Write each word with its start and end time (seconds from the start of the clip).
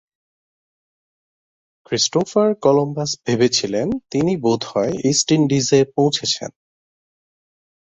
Christopher 1.85 2.49
Columbus 2.55 3.11
ভেবেছিলেন 3.25 3.87
তিনি 4.11 4.33
বোধহয় 4.37 4.93
ইস্ট 5.03 5.27
ইন্ডিজে 5.31 5.79
পৌঁছেছেন। 5.95 6.51